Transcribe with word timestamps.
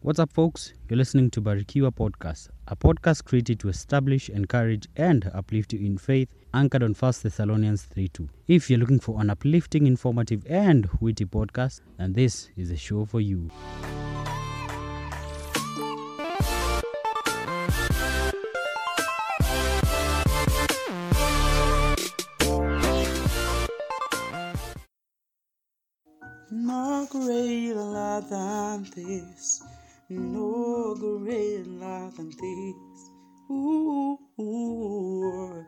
What's 0.00 0.20
up, 0.20 0.32
folks? 0.32 0.72
You're 0.88 0.96
listening 0.96 1.28
to 1.32 1.42
Barikiwa 1.42 1.90
Podcast, 1.90 2.50
a 2.68 2.76
podcast 2.76 3.24
created 3.24 3.58
to 3.60 3.68
establish, 3.68 4.28
encourage, 4.30 4.86
and 4.96 5.28
uplift 5.34 5.72
you 5.72 5.84
in 5.84 5.98
faith, 5.98 6.28
anchored 6.54 6.84
on 6.84 6.94
1 6.94 7.12
Thessalonians 7.22 7.82
3 7.82 8.06
2. 8.08 8.28
If 8.46 8.70
you're 8.70 8.78
looking 8.78 9.00
for 9.00 9.20
an 9.20 9.28
uplifting, 9.28 9.88
informative, 9.88 10.44
and 10.48 10.88
witty 11.00 11.24
podcast, 11.24 11.80
then 11.96 12.12
this 12.12 12.48
is 12.56 12.68
the 12.68 12.76
show 12.76 13.04
for 13.06 13.20
you. 13.20 13.50
No 26.50 27.06
greater 27.10 28.20
than 28.30 28.86
this, 28.94 29.47
no 30.10 30.94
greater 30.94 32.10
than 32.16 32.30
this. 32.30 33.10
Ooh, 33.50 34.18
ooh. 34.40 35.64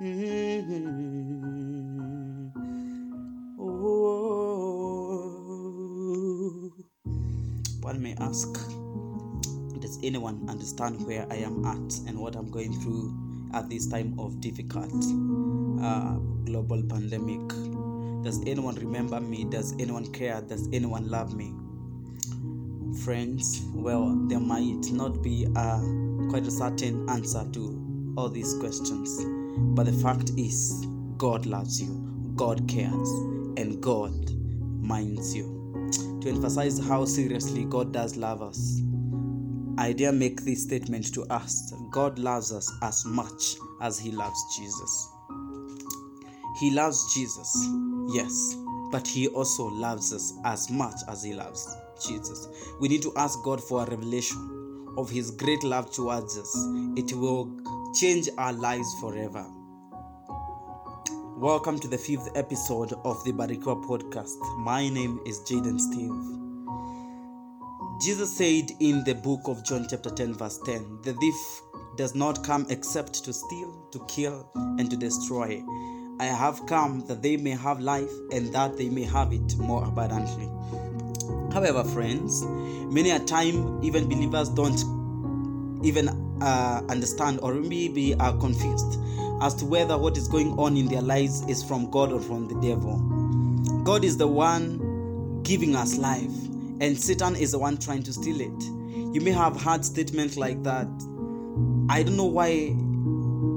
Mm-hmm. 0.00 1.28
Oh. 3.58 4.28
One 7.80 8.02
may 8.02 8.14
ask, 8.20 8.52
does 9.80 9.98
anyone 10.02 10.46
understand 10.48 11.06
where 11.06 11.26
I 11.30 11.36
am 11.36 11.64
at 11.64 11.98
and 12.06 12.18
what 12.18 12.36
I'm 12.36 12.50
going 12.50 12.78
through 12.80 13.14
at 13.54 13.70
this 13.70 13.86
time 13.86 14.18
of 14.20 14.40
difficult 14.40 14.92
uh, 15.82 16.18
global 16.44 16.82
pandemic? 16.82 17.48
Does 18.22 18.42
anyone 18.46 18.74
remember 18.74 19.20
me? 19.20 19.44
Does 19.44 19.72
anyone 19.78 20.12
care? 20.12 20.42
Does 20.42 20.68
anyone 20.72 21.08
love 21.08 21.34
me? 21.34 21.54
Friends, 23.08 23.62
well, 23.72 24.14
there 24.28 24.38
might 24.38 24.92
not 24.92 25.22
be 25.22 25.44
a 25.56 25.80
quite 26.28 26.46
a 26.46 26.50
certain 26.50 27.08
answer 27.08 27.42
to 27.54 28.14
all 28.18 28.28
these 28.28 28.52
questions, 28.58 29.24
but 29.74 29.86
the 29.86 29.94
fact 29.94 30.32
is, 30.36 30.84
God 31.16 31.46
loves 31.46 31.80
you, 31.80 31.88
God 32.36 32.68
cares, 32.68 33.08
and 33.56 33.80
God 33.80 34.30
minds 34.82 35.34
you. 35.34 36.20
To 36.20 36.28
emphasize 36.28 36.86
how 36.86 37.06
seriously 37.06 37.64
God 37.64 37.94
does 37.94 38.18
love 38.18 38.42
us, 38.42 38.82
I 39.78 39.94
dare 39.94 40.12
make 40.12 40.42
this 40.42 40.64
statement 40.64 41.14
to 41.14 41.22
us 41.32 41.72
God 41.90 42.18
loves 42.18 42.52
us 42.52 42.70
as 42.82 43.06
much 43.06 43.56
as 43.80 43.98
He 43.98 44.10
loves 44.10 44.54
Jesus. 44.54 45.08
He 46.60 46.72
loves 46.72 47.14
Jesus, 47.14 47.56
yes, 48.12 48.54
but 48.92 49.08
He 49.08 49.28
also 49.28 49.64
loves 49.64 50.12
us 50.12 50.34
as 50.44 50.68
much 50.68 51.00
as 51.08 51.22
He 51.22 51.32
loves 51.32 51.74
Jesus. 52.06 52.48
We 52.80 52.88
need 52.88 53.02
to 53.02 53.12
ask 53.16 53.42
God 53.42 53.62
for 53.62 53.82
a 53.82 53.86
revelation 53.86 54.94
of 54.96 55.10
His 55.10 55.30
great 55.30 55.62
love 55.62 55.90
towards 55.90 56.38
us. 56.38 56.54
It 56.96 57.12
will 57.12 57.50
change 57.94 58.28
our 58.38 58.52
lives 58.52 58.94
forever. 59.00 59.46
Welcome 61.36 61.78
to 61.80 61.88
the 61.88 61.98
fifth 61.98 62.30
episode 62.34 62.92
of 63.04 63.22
the 63.24 63.32
Barikiwa 63.32 63.84
podcast. 63.86 64.38
My 64.58 64.88
name 64.88 65.20
is 65.24 65.38
Jaden 65.40 65.78
Steve. 65.78 66.38
Jesus 68.00 68.36
said 68.36 68.70
in 68.80 69.04
the 69.04 69.14
book 69.14 69.40
of 69.46 69.64
John, 69.64 69.86
chapter 69.88 70.10
10, 70.10 70.34
verse 70.34 70.58
10, 70.64 71.00
the 71.02 71.12
thief 71.14 71.62
does 71.96 72.14
not 72.14 72.44
come 72.44 72.66
except 72.70 73.24
to 73.24 73.32
steal, 73.32 73.88
to 73.92 74.04
kill, 74.06 74.50
and 74.54 74.90
to 74.90 74.96
destroy. 74.96 75.62
I 76.20 76.24
have 76.24 76.66
come 76.66 77.06
that 77.06 77.22
they 77.22 77.36
may 77.36 77.50
have 77.50 77.80
life 77.80 78.10
and 78.32 78.52
that 78.52 78.76
they 78.76 78.88
may 78.88 79.04
have 79.04 79.32
it 79.32 79.56
more 79.58 79.84
abundantly. 79.84 80.48
However, 81.52 81.84
friends, 81.84 82.44
many 82.44 83.10
a 83.10 83.18
time 83.18 83.82
even 83.82 84.08
believers 84.08 84.48
don't 84.48 84.78
even 85.84 86.08
uh, 86.42 86.82
understand 86.88 87.40
or 87.42 87.54
maybe 87.54 88.14
are 88.14 88.36
confused 88.38 88.98
as 89.40 89.54
to 89.54 89.64
whether 89.64 89.96
what 89.96 90.16
is 90.16 90.28
going 90.28 90.52
on 90.58 90.76
in 90.76 90.86
their 90.86 91.02
lives 91.02 91.42
is 91.48 91.62
from 91.62 91.90
God 91.90 92.12
or 92.12 92.20
from 92.20 92.48
the 92.48 92.54
devil. 92.60 92.98
God 93.84 94.04
is 94.04 94.16
the 94.16 94.26
one 94.26 95.42
giving 95.42 95.76
us 95.76 95.96
life, 95.96 96.32
and 96.80 96.98
Satan 96.98 97.36
is 97.36 97.52
the 97.52 97.58
one 97.58 97.78
trying 97.78 98.02
to 98.02 98.12
steal 98.12 98.40
it. 98.40 98.62
You 99.14 99.20
may 99.20 99.30
have 99.30 99.60
heard 99.60 99.84
statements 99.84 100.36
like 100.36 100.62
that. 100.64 100.88
I 101.88 102.02
don't 102.02 102.16
know 102.16 102.24
why 102.24 102.74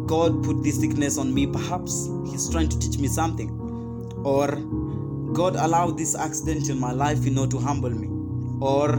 God 0.07 0.43
put 0.43 0.63
this 0.63 0.79
sickness 0.79 1.17
on 1.17 1.33
me. 1.33 1.47
Perhaps 1.47 2.07
He's 2.29 2.49
trying 2.49 2.69
to 2.69 2.79
teach 2.79 2.97
me 2.97 3.07
something. 3.07 3.49
Or 4.23 4.47
God 5.33 5.55
allowed 5.55 5.97
this 5.97 6.15
accident 6.15 6.69
in 6.69 6.79
my 6.79 6.91
life, 6.91 7.23
you 7.23 7.31
know, 7.31 7.47
to 7.47 7.57
humble 7.57 7.89
me. 7.89 8.07
Or 8.61 8.97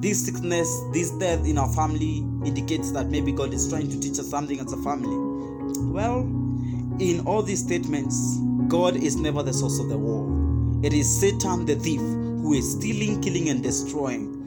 this 0.00 0.24
sickness, 0.24 0.68
this 0.92 1.10
death 1.12 1.46
in 1.46 1.58
our 1.58 1.68
family 1.72 2.18
indicates 2.44 2.90
that 2.92 3.08
maybe 3.08 3.30
God 3.30 3.54
is 3.54 3.68
trying 3.68 3.88
to 3.90 4.00
teach 4.00 4.18
us 4.18 4.28
something 4.28 4.58
as 4.58 4.72
a 4.72 4.76
family. 4.78 5.16
Well, 5.92 6.20
in 6.98 7.22
all 7.26 7.42
these 7.42 7.60
statements, 7.60 8.38
God 8.68 8.96
is 8.96 9.16
never 9.16 9.42
the 9.42 9.52
source 9.52 9.78
of 9.78 9.88
the 9.88 9.98
war. 9.98 10.26
It 10.84 10.92
is 10.92 11.20
Satan, 11.20 11.66
the 11.66 11.76
thief, 11.76 12.00
who 12.00 12.54
is 12.54 12.72
stealing, 12.72 13.20
killing, 13.20 13.48
and 13.48 13.62
destroying. 13.62 14.38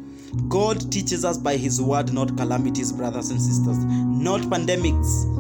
God 0.50 0.92
teaches 0.92 1.24
us 1.24 1.38
by 1.38 1.56
His 1.56 1.82
word, 1.82 2.12
not 2.14 2.36
calamities, 2.36 2.92
brothers 2.92 3.30
and 3.30 3.42
sisters, 3.42 3.78
not 3.86 4.42
pandemics. 4.42 5.32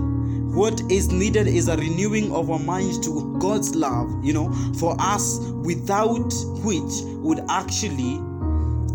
What 0.55 0.89
is 0.89 1.11
needed 1.11 1.47
is 1.47 1.67
a 1.67 1.75
renewing 1.75 2.31
of 2.31 2.49
our 2.49 2.59
minds 2.59 2.97
to 2.99 3.37
God's 3.39 3.75
love, 3.75 4.23
you 4.23 4.31
know, 4.31 4.53
for 4.79 4.95
us, 4.99 5.39
without 5.39 6.33
which 6.63 6.93
would 7.21 7.41
actually 7.49 8.19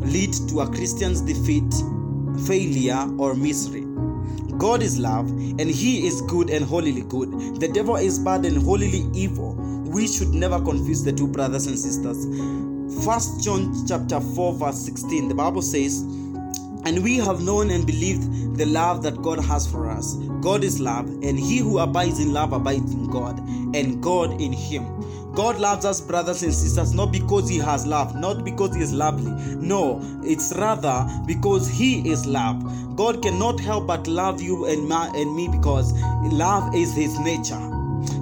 lead 0.01 0.33
to 0.49 0.61
a 0.61 0.67
Christian's 0.71 1.21
defeat, 1.21 1.71
failure, 2.47 3.07
or 3.19 3.35
misery. 3.35 3.85
God 4.57 4.81
is 4.83 4.99
love, 4.99 5.29
and 5.29 5.61
He 5.61 6.07
is 6.07 6.23
good 6.23 6.49
and 6.49 6.65
holily 6.65 7.03
good. 7.03 7.31
The 7.61 7.69
devil 7.69 7.97
is 7.97 8.19
bad 8.19 8.47
and 8.47 8.63
holily 8.63 9.05
evil. 9.13 9.53
We 9.93 10.09
should 10.09 10.31
never 10.31 10.63
confuse 10.63 11.05
the 11.05 11.13
two 11.13 11.29
brothers 11.29 11.67
and 11.67 11.79
sisters. 11.79 12.25
First 13.05 13.45
John 13.45 13.87
chapter 13.87 14.19
4, 14.19 14.55
verse 14.55 14.79
16, 14.79 15.29
the 15.29 15.35
Bible 15.35 15.61
says, 15.61 16.03
And 16.85 17.03
we 17.03 17.19
have 17.19 17.43
known 17.43 17.71
and 17.71 17.87
believed 17.87 18.57
the 18.57 18.67
love 18.67 19.03
that 19.03 19.21
God 19.23 19.39
has 19.41 19.71
for 19.71 19.91
us. 19.91 20.15
God 20.41 20.65
is 20.65 20.81
love, 20.81 21.07
and 21.23 21.39
he 21.39 21.59
who 21.59 21.79
abides 21.79 22.19
in 22.19 22.33
love 22.33 22.53
abides 22.53 22.93
in 22.93 23.07
God, 23.09 23.39
and 23.75 24.03
God 24.03 24.41
in 24.41 24.53
him. 24.53 25.01
God 25.35 25.61
loves 25.61 25.85
us, 25.85 26.01
brothers 26.01 26.43
and 26.43 26.53
sisters, 26.53 26.93
not 26.93 27.13
because 27.13 27.49
He 27.49 27.59
has 27.59 27.87
love, 27.87 28.17
not 28.17 28.45
because 28.45 28.75
He 28.75 28.83
is 28.83 28.93
lovely. 28.93 29.31
No, 29.55 30.01
it's 30.25 30.53
rather 30.57 31.07
because 31.27 31.69
He 31.69 32.09
is 32.11 32.27
love. 32.27 32.97
God 32.97 33.23
cannot 33.23 33.61
help 33.61 33.87
but 33.87 34.07
love 34.09 34.43
you 34.43 34.67
and, 34.67 34.91
and 34.93 35.37
me 35.37 35.49
because 35.49 35.93
love 36.33 36.75
is 36.75 36.95
His 36.95 37.19
nature. 37.21 37.61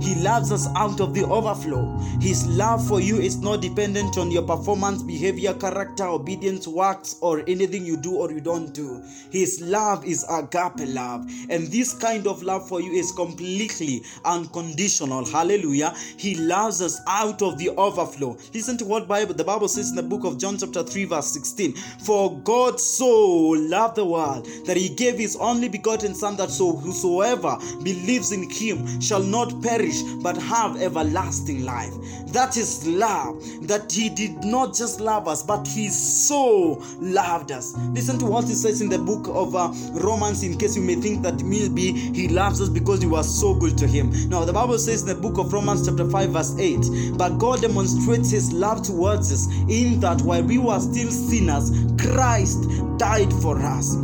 He 0.08 0.14
loves 0.14 0.50
us 0.52 0.66
out 0.74 1.02
of 1.02 1.12
the 1.12 1.24
overflow. 1.24 1.84
His 2.18 2.46
love 2.46 2.88
for 2.88 2.98
you 2.98 3.18
is 3.18 3.36
not 3.36 3.60
dependent 3.60 4.16
on 4.16 4.30
your 4.30 4.42
performance, 4.42 5.02
behavior, 5.02 5.52
character, 5.52 6.06
obedience, 6.06 6.66
works, 6.66 7.16
or 7.20 7.40
anything 7.46 7.84
you 7.84 7.98
do 7.98 8.16
or 8.16 8.32
you 8.32 8.40
don't 8.40 8.72
do. 8.72 9.02
His 9.30 9.60
love 9.60 10.06
is 10.06 10.24
agape 10.30 10.88
love. 10.94 11.26
And 11.50 11.66
this 11.68 11.92
kind 11.92 12.26
of 12.26 12.42
love 12.42 12.66
for 12.66 12.80
you 12.80 12.90
is 12.92 13.12
completely 13.12 14.02
unconditional. 14.24 15.26
Hallelujah. 15.26 15.94
He 16.16 16.36
loves 16.36 16.80
us 16.80 16.98
out 17.06 17.42
of 17.42 17.58
the 17.58 17.68
overflow. 17.76 18.38
Listen 18.54 18.78
to 18.78 18.86
what 18.86 19.08
Bible 19.08 19.34
the 19.34 19.44
Bible 19.44 19.68
says 19.68 19.90
in 19.90 19.96
the 19.96 20.02
book 20.02 20.24
of 20.24 20.38
John 20.38 20.56
chapter 20.56 20.84
3 20.84 21.04
verse 21.04 21.30
16. 21.32 21.74
For 21.74 22.40
God 22.44 22.80
so 22.80 23.10
loved 23.10 23.96
the 23.96 24.06
world 24.06 24.46
that 24.64 24.78
he 24.78 24.88
gave 24.88 25.18
his 25.18 25.36
only 25.36 25.68
begotten 25.68 26.14
son 26.14 26.36
that 26.38 26.50
so 26.50 26.74
whosoever 26.74 27.58
believes 27.82 28.32
in 28.32 28.48
him 28.48 29.02
shall 29.02 29.22
not 29.22 29.62
perish 29.62 29.97
but 30.22 30.36
have 30.36 30.80
everlasting 30.80 31.64
life. 31.64 31.94
That 32.32 32.56
is 32.56 32.86
love. 32.86 33.42
That 33.66 33.90
He 33.90 34.08
did 34.08 34.44
not 34.44 34.74
just 34.74 35.00
love 35.00 35.28
us, 35.28 35.42
but 35.42 35.66
He 35.66 35.88
so 35.88 36.82
loved 37.00 37.52
us. 37.52 37.76
Listen 37.90 38.18
to 38.18 38.26
what 38.26 38.44
He 38.44 38.54
says 38.54 38.80
in 38.80 38.88
the 38.88 38.98
book 38.98 39.26
of 39.28 39.54
uh, 39.54 39.72
Romans, 40.00 40.42
in 40.42 40.56
case 40.58 40.76
you 40.76 40.82
may 40.82 40.96
think 40.96 41.22
that 41.22 41.42
maybe 41.42 41.92
He 41.92 42.28
loves 42.28 42.60
us 42.60 42.68
because 42.68 43.04
we 43.04 43.10
were 43.10 43.22
so 43.22 43.54
good 43.54 43.76
to 43.78 43.86
Him. 43.86 44.10
Now, 44.28 44.44
the 44.44 44.52
Bible 44.52 44.78
says 44.78 45.02
in 45.02 45.08
the 45.08 45.14
book 45.14 45.38
of 45.38 45.52
Romans, 45.52 45.86
chapter 45.86 46.08
5, 46.08 46.30
verse 46.30 46.56
8, 46.58 47.16
but 47.16 47.38
God 47.38 47.62
demonstrates 47.62 48.30
His 48.30 48.52
love 48.52 48.82
towards 48.82 49.32
us 49.32 49.48
in 49.68 50.00
that 50.00 50.20
while 50.22 50.42
we 50.42 50.58
were 50.58 50.80
still 50.80 51.10
sinners, 51.10 51.70
Christ 52.00 52.68
died 52.98 53.32
for 53.34 53.58
us 53.58 53.96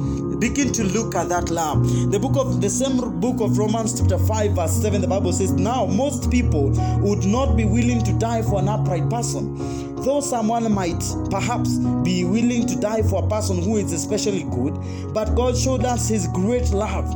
begin 0.44 0.70
to 0.70 0.84
look 0.84 1.14
at 1.14 1.26
that 1.30 1.48
love 1.48 1.82
the 2.12 2.18
book 2.18 2.36
of 2.36 2.60
the 2.60 2.68
same 2.68 3.18
book 3.18 3.40
of 3.40 3.56
romans 3.56 3.98
chapter 3.98 4.18
5 4.18 4.52
verse 4.52 4.72
7 4.72 5.00
the 5.00 5.06
bible 5.06 5.32
says 5.32 5.52
now 5.52 5.86
most 5.86 6.30
people 6.30 6.68
would 7.00 7.24
not 7.24 7.56
be 7.56 7.64
willing 7.64 8.04
to 8.04 8.12
die 8.18 8.42
for 8.42 8.58
an 8.58 8.68
upright 8.68 9.08
person 9.08 9.54
though 10.04 10.20
someone 10.20 10.70
might 10.70 11.02
perhaps 11.30 11.78
be 12.04 12.24
willing 12.24 12.66
to 12.66 12.78
die 12.78 13.00
for 13.00 13.24
a 13.24 13.26
person 13.26 13.62
who 13.62 13.78
is 13.78 13.90
especially 13.94 14.42
good 14.50 14.74
but 15.14 15.34
god 15.34 15.56
showed 15.56 15.82
us 15.86 16.10
his 16.10 16.28
great 16.34 16.68
love 16.72 17.08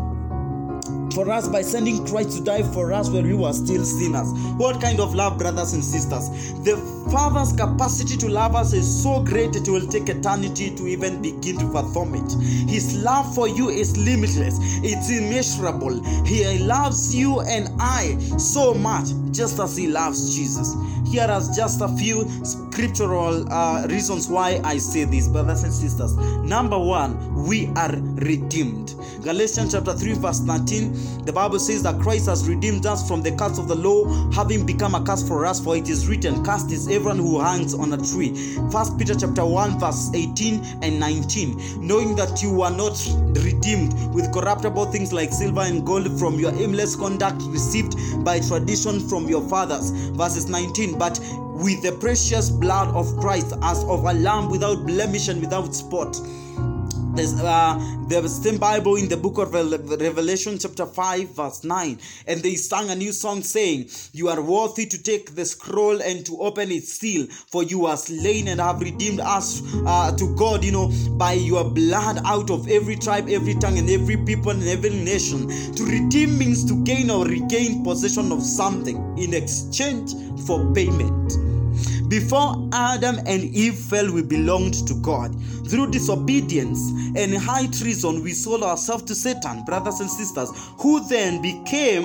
for 1.12 1.31
us 1.31 1.49
by 1.49 1.62
sending 1.62 2.06
Christ 2.06 2.38
to 2.38 2.44
die 2.44 2.62
for 2.62 2.93
us 2.93 3.10
when 3.10 3.26
we 3.26 3.34
were 3.34 3.52
still 3.52 3.84
sinners. 3.84 4.28
What 4.56 4.81
kind 4.81 5.00
of 5.00 5.14
love, 5.14 5.38
brothers 5.38 5.72
and 5.72 5.84
sisters? 5.84 6.28
The 6.64 6.76
Father's 7.10 7.52
capacity 7.52 8.16
to 8.19 8.28
love 8.28 8.55
us 8.55 8.72
is 8.72 9.02
so 9.02 9.22
great 9.22 9.56
it 9.56 9.69
will 9.69 9.87
take 9.87 10.08
eternity 10.08 10.75
to 10.76 10.87
even 10.87 11.22
begin 11.22 11.58
to 11.58 11.72
fathom 11.72 12.14
it. 12.14 12.32
His 12.70 13.02
love 13.02 13.34
for 13.34 13.49
you 13.49 13.69
is 13.69 13.96
limitless, 13.96 14.58
it's 14.82 15.10
immeasurable. 15.10 16.02
He 16.25 16.58
loves 16.58 17.14
you 17.14 17.40
and 17.40 17.69
I 17.81 18.19
so 18.38 18.75
much, 18.75 19.08
just 19.32 19.58
as 19.58 19.76
He 19.76 19.87
loves 19.87 20.34
Jesus. 20.37 20.75
Here 21.11 21.22
are 21.22 21.40
just 21.56 21.81
a 21.81 21.88
few 21.88 22.28
scriptural 22.44 23.50
uh, 23.50 23.87
reasons 23.88 24.28
why 24.28 24.61
I 24.62 24.76
say 24.76 25.04
this, 25.04 25.26
brothers 25.26 25.62
and 25.64 25.72
sisters. 25.72 26.14
Number 26.44 26.78
one, 26.78 27.46
we 27.46 27.69
are 27.76 27.93
redeemed. 28.16 28.94
Galatians 29.22 29.72
chapter 29.72 29.94
3, 29.94 30.12
verse 30.14 30.40
19, 30.40 30.94
the 31.25 31.33
Bible 31.33 31.59
says 31.59 31.83
that 31.83 32.00
Christ 32.00 32.27
has 32.27 32.49
redeemed 32.49 32.87
us 32.87 33.06
from 33.06 33.23
the 33.23 33.33
curse 33.33 33.59
of 33.59 33.69
the 33.69 33.75
law, 33.75 34.06
having 34.33 34.65
become 34.65 34.95
a 34.95 35.05
curse 35.05 35.27
for 35.27 35.45
us, 35.45 35.62
for 35.62 35.77
it 35.77 35.89
is 35.89 36.09
written, 36.09 36.43
Cast 36.45 36.73
is 36.73 36.89
everyone 36.89 37.19
who 37.19 37.39
hangs 37.39 37.75
on 37.75 37.93
a 37.93 37.99
tree. 37.99 38.56
First 38.73 38.99
Peter 38.99 39.15
chapter 39.15 39.45
1, 39.45 39.79
verse 39.79 40.11
18 40.15 40.65
and 40.83 40.99
19, 40.99 41.87
knowing 41.87 42.17
that 42.17 42.43
you 42.43 42.53
were 42.53 42.71
not 42.71 42.99
redeemed 43.45 43.93
with 44.15 44.33
corruptible 44.33 44.87
things 44.87 45.12
like 45.12 45.31
silver 45.33 45.61
and 45.61 45.85
gold 45.85 46.19
from 46.19 46.39
your 46.39 46.53
aimless 46.55 46.97
conduct 46.97 47.43
received 47.49 47.95
by 48.25 48.41
tradition 48.41 48.99
from 48.99 49.29
your 49.29 49.47
fathers. 49.49 49.91
Verses 50.17 50.49
19, 50.49 50.99
but 50.99 51.21
with 51.59 51.83
the 51.83 51.93
precious 52.00 52.50
blood 52.50 52.89
of 52.95 53.15
Christ 53.19 53.53
as 53.62 53.83
of 53.85 54.05
a 54.05 54.15
lamb 54.15 54.49
without 54.49 54.87
blemish 54.87 55.29
and 55.29 55.41
without 55.41 55.75
spot. 55.75 56.17
Uh, 57.19 57.75
the 58.06 58.29
same 58.29 58.59
Bible 58.59 58.94
in 58.94 59.09
the 59.09 59.17
book 59.17 59.38
of 59.38 59.53
Revelation, 59.53 60.56
chapter 60.56 60.87
5, 60.87 61.31
verse 61.31 61.65
9. 61.65 61.99
And 62.29 62.41
they 62.41 62.55
sang 62.55 62.91
a 62.91 62.94
new 62.94 63.11
song 63.11 63.43
saying, 63.43 63.91
You 64.12 64.29
are 64.29 64.41
worthy 64.41 64.87
to 64.87 65.03
take 65.03 65.35
the 65.35 65.44
scroll 65.44 66.00
and 66.00 66.25
to 66.26 66.38
open 66.38 66.70
its 66.70 66.93
seal, 66.93 67.26
for 67.26 67.65
you 67.65 67.87
are 67.87 67.97
slain 67.97 68.47
and 68.47 68.61
have 68.61 68.81
redeemed 68.81 69.19
us 69.19 69.62
uh, 69.85 70.17
to 70.17 70.32
God, 70.37 70.62
you 70.62 70.70
know, 70.70 70.93
by 71.19 71.32
your 71.32 71.69
blood 71.69 72.20
out 72.25 72.50
of 72.53 72.69
every 72.69 72.94
tribe, 72.94 73.29
every 73.29 73.55
tongue, 73.55 73.79
and 73.79 73.91
every 73.91 74.19
people 74.19 74.53
and 74.53 74.62
every 74.62 74.91
nation. 74.91 75.49
To 75.75 75.85
redeem 75.85 76.38
means 76.38 76.64
to 76.67 76.85
gain 76.85 77.11
or 77.11 77.26
regain 77.26 77.82
possession 77.82 78.31
of 78.31 78.44
something 78.44 79.19
in 79.19 79.35
exchange 79.35 80.12
for 80.47 80.73
payment. 80.73 81.57
Before 82.08 82.69
Adam 82.72 83.19
and 83.26 83.44
Eve 83.55 83.75
fell, 83.75 84.10
we 84.10 84.22
belonged 84.22 84.87
to 84.87 84.94
God. 84.94 85.34
Through 85.69 85.90
disobedience 85.90 86.81
and 87.14 87.34
high 87.37 87.66
treason, 87.66 88.22
we 88.22 88.32
sold 88.32 88.62
ourselves 88.62 89.02
to 89.05 89.14
Satan, 89.14 89.62
brothers 89.64 90.00
and 90.00 90.10
sisters, 90.10 90.49
who 90.78 91.06
then 91.08 91.43
became 91.43 92.02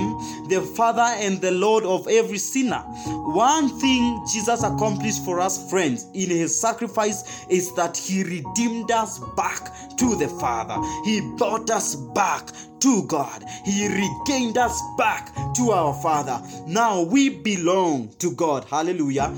the 0.49 0.61
father 0.75 1.01
and 1.23 1.39
the 1.39 1.51
Lord 1.51 1.85
of 1.85 2.05
every 2.09 2.37
sinner. 2.37 2.79
One 3.07 3.69
thing 3.79 4.25
Jesus 4.29 4.63
accomplished 4.63 5.23
for 5.23 5.39
us, 5.39 5.69
friends, 5.69 6.07
in 6.13 6.29
his 6.29 6.59
sacrifice 6.59 7.45
is 7.49 7.73
that 7.75 7.95
he 7.95 8.23
redeemed 8.23 8.91
us 8.91 9.19
back 9.37 9.71
to 9.97 10.15
the 10.17 10.27
Father. 10.27 10.75
He 11.05 11.21
brought 11.37 11.69
us 11.69 11.95
back 11.95 12.49
to 12.81 13.03
God. 13.03 13.45
He 13.63 13.87
regained 13.87 14.57
us 14.57 14.81
back 14.97 15.33
to 15.55 15.71
our 15.71 15.93
Father. 16.01 16.41
Now 16.67 17.01
we 17.01 17.29
belong 17.29 18.09
to 18.19 18.31
God. 18.31 18.65
Hallelujah. 18.65 19.33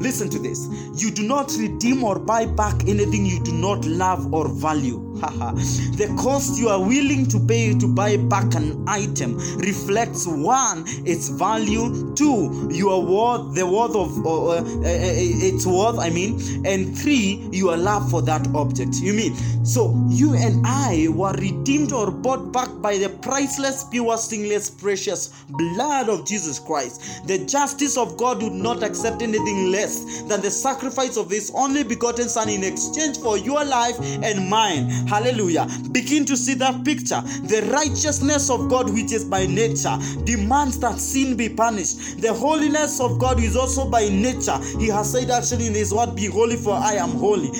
Listen 0.00 0.30
to 0.30 0.38
this. 0.38 0.66
You 0.94 1.10
do 1.10 1.22
not 1.22 1.52
redeem 1.58 2.02
or 2.02 2.18
buy 2.18 2.46
back 2.46 2.88
anything 2.88 3.26
you 3.26 3.38
do 3.40 3.52
not 3.52 3.84
love 3.84 4.32
or 4.32 4.48
value. 4.48 5.06
the 5.20 6.14
cost 6.18 6.58
you 6.58 6.70
are 6.70 6.80
willing 6.80 7.26
to 7.26 7.38
pay 7.38 7.78
to 7.78 7.86
buy 7.86 8.16
back 8.16 8.54
an 8.54 8.82
item 8.88 9.36
reflects 9.58 10.26
one, 10.26 10.84
its 11.04 11.28
value, 11.28 12.14
two, 12.14 12.68
your 12.72 13.04
worth, 13.04 13.54
the 13.54 13.66
worth 13.66 13.94
of 13.94 14.24
uh, 14.24 14.48
uh, 14.48 14.62
its 14.82 15.66
worth, 15.66 15.98
I 15.98 16.08
mean, 16.08 16.40
and 16.64 16.96
three, 16.96 17.46
your 17.52 17.76
love 17.76 18.10
for 18.10 18.22
that 18.22 18.48
object. 18.54 18.94
You 18.96 19.12
mean 19.12 19.36
so 19.62 19.94
you 20.08 20.32
and 20.34 20.64
I 20.66 21.08
were 21.10 21.32
redeemed 21.32 21.92
or 21.92 22.10
bought 22.10 22.50
back 22.50 22.70
by 22.80 22.96
the 22.96 23.10
priceless, 23.10 23.84
pure, 23.84 24.16
sinless, 24.16 24.70
precious 24.70 25.28
blood 25.50 26.08
of 26.08 26.26
Jesus 26.26 26.58
Christ. 26.58 27.26
The 27.26 27.44
justice 27.44 27.98
of 27.98 28.16
God 28.16 28.42
would 28.42 28.54
not 28.54 28.82
accept 28.82 29.20
anything 29.20 29.70
less 29.70 29.89
than 30.28 30.40
the 30.40 30.50
sacrifice 30.50 31.16
of 31.16 31.30
His 31.30 31.50
only 31.54 31.82
begotten 31.82 32.28
Son 32.28 32.48
in 32.48 32.64
exchange 32.64 33.18
for 33.18 33.36
your 33.38 33.64
life 33.64 33.98
and 34.22 34.48
mine. 34.48 34.88
Hallelujah. 35.06 35.66
Begin 35.92 36.24
to 36.26 36.36
see 36.36 36.54
that 36.54 36.84
picture. 36.84 37.20
The 37.44 37.68
righteousness 37.72 38.50
of 38.50 38.68
God, 38.68 38.92
which 38.92 39.12
is 39.12 39.24
by 39.24 39.46
nature, 39.46 39.96
demands 40.24 40.78
that 40.80 40.98
sin 40.98 41.36
be 41.36 41.48
punished. 41.48 42.20
The 42.20 42.32
holiness 42.32 43.00
of 43.00 43.18
God 43.18 43.40
is 43.40 43.56
also 43.56 43.88
by 43.88 44.08
nature. 44.08 44.58
He 44.78 44.88
has 44.88 45.12
said 45.12 45.30
actually 45.30 45.66
in 45.66 45.74
His 45.74 45.92
word, 45.92 46.14
Be 46.14 46.26
holy, 46.26 46.56
for 46.56 46.74
I 46.74 46.94
am 46.94 47.10
holy. 47.10 47.50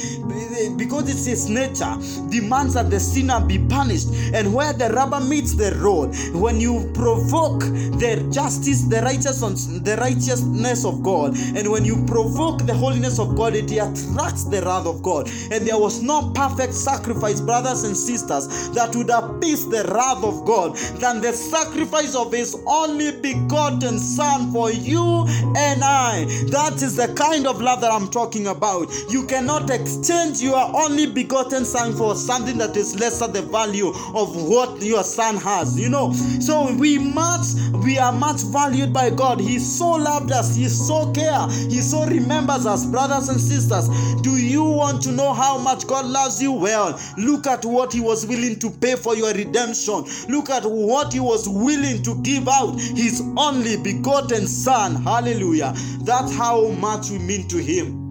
Because 0.77 1.11
it's 1.11 1.27
His 1.27 1.49
nature, 1.49 1.95
demands 2.31 2.75
that 2.75 2.91
the 2.91 3.01
sinner 3.01 3.41
be 3.41 3.59
punished. 3.59 4.09
And 4.35 4.55
where 4.55 4.73
the 4.73 4.91
rubber 4.91 5.21
meets 5.21 5.55
the 5.55 5.75
road, 5.77 6.15
when 6.35 6.61
you 6.61 6.91
provoke 6.95 7.61
the 7.61 8.27
justice, 8.33 8.83
the 8.83 9.01
righteousness, 9.03 9.67
the 9.67 9.97
righteousness 9.97 10.85
of 10.85 11.03
God, 11.03 11.37
and 11.37 11.71
when 11.71 11.85
you 11.85 11.97
provoke 12.07 12.20
the 12.25 12.75
holiness 12.75 13.19
of 13.19 13.37
God, 13.37 13.55
it 13.55 13.71
attracts 13.71 14.45
the 14.45 14.63
wrath 14.65 14.87
of 14.87 15.03
God. 15.03 15.29
And 15.51 15.67
there 15.67 15.79
was 15.79 16.03
no 16.03 16.31
perfect 16.35 16.75
sacrifice 16.75 17.41
brothers 17.41 17.85
and 17.85 17.97
sisters, 17.97 18.71
that 18.71 18.95
would 18.95 19.11
appease 19.11 19.69
the 19.69 19.85
wrath 19.93 20.23
of 20.25 20.45
God 20.45 20.77
than 21.01 21.21
the 21.21 21.33
sacrifice 21.33 22.15
of 22.15 22.33
His 22.33 22.57
only 22.67 23.13
begotten 23.21 23.99
Son 23.99 24.53
for 24.53 24.71
you 24.71 25.27
and 25.57 25.83
I. 25.83 26.25
That 26.51 26.83
is 26.83 26.97
the 26.97 27.13
kind 27.15 27.47
of 27.47 27.61
love 27.61 27.81
that 27.81 27.93
I'm 27.93 28.09
talking 28.09 28.47
about. 28.47 28.89
You 29.09 29.27
cannot 29.27 29.71
exchange 29.71 30.41
your 30.41 30.61
only 30.77 31.07
begotten 31.07 31.65
Son 31.65 31.95
for 31.95 32.15
something 32.15 32.59
that 32.59 32.77
is 32.77 32.99
lesser 32.99 33.27
the 33.27 33.43
value 33.43 33.89
of 34.15 34.37
what 34.37 34.83
your 34.83 35.05
Son 35.05 35.37
has. 35.37 35.79
You 35.79 35.89
know, 35.89 36.13
so 36.13 36.75
we 36.75 36.99
must, 36.99 37.59
we 37.85 37.99
are 37.99 38.13
much 38.13 38.43
valued 38.43 38.93
by 38.93 39.11
God. 39.11 39.41
He 39.41 39.59
so 39.59 39.91
loved 39.91 40.33
us, 40.33 40.57
He 40.57 40.69
so 40.69 41.11
care, 41.13 41.49
He 41.49 41.81
so 41.81 42.00
remembers 42.07 42.67
us, 42.67 42.87
brothers 42.87 43.29
and 43.29 43.41
sisters. 43.41 43.89
Do 44.23 44.37
you 44.37 44.65
want 44.65 45.03
to 45.03 45.13
know 45.13 45.33
how 45.33 45.59
much 45.59 45.87
God 45.87 46.07
loves 46.07 46.41
you? 46.43 46.53
Well, 46.53 46.99
Look 47.17 47.47
at 47.47 47.65
what 47.65 47.93
he 47.93 48.01
was 48.01 48.27
willing 48.27 48.59
to 48.61 48.71
pay 48.71 48.97
for 48.97 49.15
your 49.15 49.33
redemption. 49.33 50.05
Look 50.29 50.51
at 50.51 50.65
what 50.65 51.13
he 51.13 51.21
was 51.21 51.49
willing 51.49 52.03
to 52.03 52.21
give 52.23 52.49
out 52.49 52.81
his 52.81 53.23
only 53.37 53.77
begotten 53.77 54.47
Son. 54.47 54.97
Hallelujah. 54.97 55.75
That's 56.01 56.35
how 56.35 56.69
much 56.69 57.11
we 57.11 57.19
mean 57.19 57.47
to 57.49 57.59
him. 57.59 58.09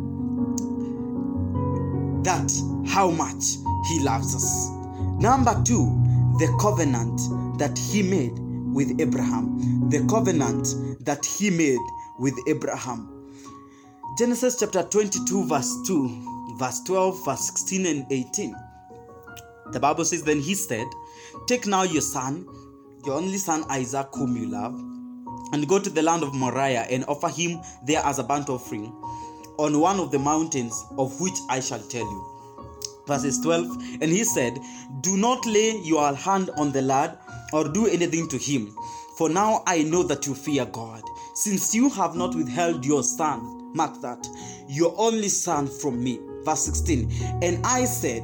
That's 2.23 2.61
how 2.87 3.09
much 3.09 3.43
he 3.89 3.99
loves 4.03 4.35
us. 4.35 4.69
Number 5.19 5.59
two, 5.65 5.85
the 6.39 6.55
covenant 6.61 7.19
that 7.59 7.77
he 7.77 8.03
made 8.03 8.37
with 8.73 9.01
Abraham. 9.01 9.89
The 9.89 10.05
covenant 10.09 10.67
that 11.05 11.25
he 11.25 11.49
made 11.49 11.79
with 12.19 12.35
Abraham. 12.47 13.18
Genesis 14.17 14.59
chapter 14.59 14.83
22, 14.83 15.45
verse 15.45 15.77
2, 15.85 16.55
verse 16.57 16.81
12, 16.81 17.25
verse 17.25 17.45
16, 17.45 17.85
and 17.85 18.05
18. 18.11 18.55
The 19.71 19.79
Bible 19.79 20.03
says, 20.03 20.23
Then 20.23 20.39
he 20.41 20.55
said, 20.55 20.87
Take 21.47 21.67
now 21.67 21.83
your 21.83 22.01
son, 22.01 22.45
your 23.05 23.15
only 23.15 23.37
son 23.37 23.63
Isaac, 23.69 24.07
whom 24.13 24.35
you 24.35 24.47
love, 24.47 24.73
and 25.53 25.67
go 25.67 25.79
to 25.79 25.89
the 25.89 26.01
land 26.01 26.23
of 26.23 26.33
Moriah 26.33 26.87
and 26.89 27.05
offer 27.05 27.29
him 27.29 27.61
there 27.85 28.01
as 28.03 28.19
a 28.19 28.23
burnt 28.23 28.49
offering 28.49 28.91
on 29.57 29.79
one 29.79 29.99
of 29.99 30.11
the 30.11 30.19
mountains 30.19 30.83
of 30.97 31.21
which 31.21 31.37
I 31.49 31.59
shall 31.59 31.81
tell 31.81 32.03
you. 32.03 32.25
Verses 33.07 33.39
12 33.39 34.01
And 34.01 34.11
he 34.11 34.23
said, 34.23 34.57
Do 35.01 35.17
not 35.17 35.45
lay 35.45 35.77
your 35.83 36.13
hand 36.15 36.49
on 36.57 36.71
the 36.71 36.81
lad 36.81 37.17
or 37.53 37.69
do 37.69 37.87
anything 37.87 38.27
to 38.29 38.37
him, 38.37 38.75
for 39.17 39.29
now 39.29 39.63
I 39.65 39.83
know 39.83 40.03
that 40.03 40.25
you 40.25 40.33
fear 40.35 40.65
God, 40.65 41.03
since 41.35 41.73
you 41.73 41.89
have 41.91 42.15
not 42.15 42.35
withheld 42.35 42.85
your 42.85 43.03
son, 43.03 43.58
mark 43.73 44.01
that, 44.01 44.27
your 44.67 44.93
only 44.97 45.29
son 45.29 45.67
from 45.67 46.03
me. 46.03 46.19
Verse 46.49 46.61
16 46.61 47.11
And 47.43 47.63
I 47.63 47.85
said, 47.85 48.23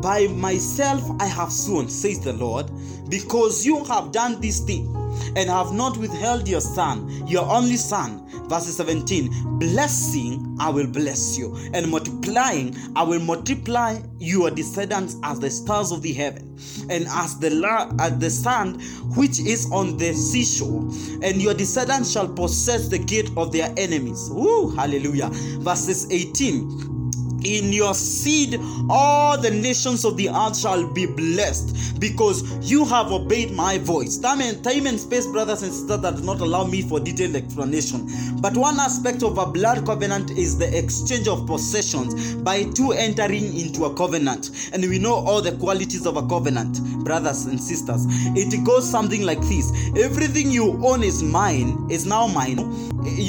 by 0.00 0.28
myself 0.28 1.02
I 1.20 1.26
have 1.26 1.50
sworn, 1.50 1.88
says 1.88 2.20
the 2.20 2.32
Lord, 2.34 2.70
because 3.08 3.66
you 3.66 3.82
have 3.84 4.12
done 4.12 4.40
this 4.40 4.60
thing 4.60 4.94
and 5.34 5.50
have 5.50 5.72
not 5.72 5.96
withheld 5.96 6.46
your 6.46 6.60
son, 6.60 7.26
your 7.26 7.44
only 7.50 7.76
son. 7.76 8.24
Verse 8.48 8.66
17 8.66 9.58
Blessing, 9.58 10.56
I 10.60 10.70
will 10.70 10.86
bless 10.86 11.36
you, 11.36 11.56
and 11.74 11.90
multiplying, 11.90 12.76
I 12.94 13.02
will 13.02 13.18
multiply 13.18 13.98
your 14.18 14.52
descendants 14.52 15.16
as 15.24 15.40
the 15.40 15.50
stars 15.50 15.90
of 15.90 16.02
the 16.02 16.12
heaven, 16.12 16.56
and 16.88 17.08
as 17.08 17.40
the, 17.40 17.50
la- 17.50 17.90
as 17.98 18.18
the 18.18 18.30
sand 18.30 18.80
which 19.16 19.40
is 19.40 19.68
on 19.72 19.96
the 19.96 20.12
seashore. 20.12 20.82
And 21.24 21.42
your 21.42 21.54
descendants 21.54 22.12
shall 22.12 22.28
possess 22.28 22.86
the 22.86 22.98
gate 22.98 23.30
of 23.36 23.52
their 23.52 23.74
enemies. 23.76 24.28
Hallelujah. 24.28 25.30
Verses 25.60 26.08
18 26.12 26.97
in 27.44 27.72
your 27.72 27.94
seed 27.94 28.60
all 28.90 29.38
the 29.40 29.50
nations 29.50 30.04
of 30.04 30.16
the 30.16 30.28
earth 30.28 30.56
shall 30.56 30.86
be 30.86 31.06
blessed 31.06 32.00
because 32.00 32.42
you 32.70 32.84
have 32.84 33.12
obeyed 33.12 33.50
my 33.52 33.78
voice. 33.78 34.18
Time 34.18 34.40
and 34.40 34.62
time 34.62 34.86
and 34.86 34.98
space 34.98 35.26
brothers 35.26 35.62
and 35.62 35.72
sisters 35.72 36.00
that 36.00 36.16
do 36.16 36.22
not 36.22 36.40
allow 36.40 36.64
me 36.64 36.82
for 36.82 37.00
detailed 37.00 37.36
explanation. 37.36 38.08
But 38.40 38.56
one 38.56 38.78
aspect 38.78 39.22
of 39.22 39.38
a 39.38 39.46
blood 39.46 39.84
covenant 39.84 40.30
is 40.32 40.58
the 40.58 40.76
exchange 40.76 41.28
of 41.28 41.46
possessions 41.46 42.34
by 42.36 42.64
two 42.64 42.92
entering 42.92 43.58
into 43.58 43.84
a 43.84 43.94
covenant. 43.94 44.70
And 44.72 44.82
we 44.88 44.98
know 44.98 45.14
all 45.14 45.42
the 45.42 45.52
qualities 45.52 46.06
of 46.06 46.16
a 46.16 46.26
covenant 46.26 46.80
brothers 47.04 47.46
and 47.46 47.60
sisters. 47.60 48.04
It 48.36 48.64
goes 48.64 48.88
something 48.88 49.22
like 49.22 49.40
this. 49.42 49.72
Everything 49.96 50.50
you 50.50 50.80
own 50.84 51.02
is 51.02 51.22
mine 51.22 51.86
is 51.90 52.06
now 52.06 52.26
mine. 52.26 52.58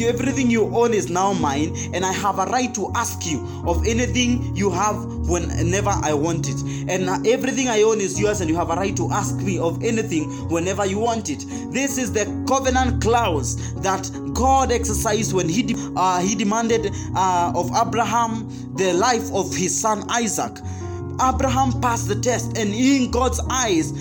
Everything 0.02 0.50
you 0.52 0.66
own 0.76 0.94
is 0.94 1.10
now 1.10 1.34
mine 1.34 1.76
and 1.94 2.06
i 2.06 2.12
have 2.12 2.40
a 2.40 2.46
right 2.46 2.74
to 2.74 2.92
ask 2.96 3.26
you 3.26 3.40
of 3.66 3.86
anything 4.00 4.56
you 4.56 4.70
have 4.70 4.96
whenever 5.28 5.90
i 5.90 6.14
want 6.14 6.48
it. 6.48 6.62
And 6.90 7.28
everything 7.28 7.68
i 7.68 7.82
own 7.82 8.00
is 8.00 8.20
yours 8.20 8.42
and 8.42 8.50
you 8.50 8.56
have 8.56 8.70
a 8.70 8.76
right 8.76 8.96
to 8.96 9.10
ask 9.12 9.36
me 9.38 9.60
of 9.60 9.84
anything 9.84 10.30
whenever 10.50 10.86
you 10.86 11.00
want 11.00 11.30
it. 11.30 11.46
This 11.72 11.98
is 11.98 12.14
the 12.14 12.26
covenant 12.48 13.02
clause 13.02 13.74
that 13.82 14.10
god 14.34 14.72
exercised 14.72 15.34
when 15.34 15.50
he 15.50 15.64
de- 15.64 15.94
uh, 15.96 16.22
he 16.22 16.36
demanded 16.36 16.92
uh, 17.16 17.52
of 17.56 17.70
abraham 17.76 18.48
the 18.76 18.94
life 18.94 19.32
of 19.34 19.54
his 19.54 19.78
son 19.80 20.04
isaac. 20.10 20.58
Abraham 21.22 21.82
passed 21.82 22.08
the 22.08 22.16
test 22.16 22.58
and 22.58 22.74
in 22.74 23.12
god's 23.12 23.42
eyes 23.50 23.92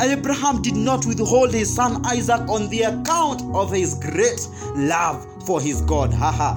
Abraham 0.00 0.60
did 0.60 0.74
not 0.74 1.06
withhold 1.06 1.54
his 1.54 1.72
son 1.72 2.04
Isaac 2.04 2.48
on 2.48 2.68
the 2.68 2.82
account 2.82 3.42
of 3.54 3.70
his 3.70 3.94
great 3.94 4.48
love 4.74 5.24
for 5.46 5.60
his 5.60 5.80
God. 5.82 6.12
Haha. 6.12 6.54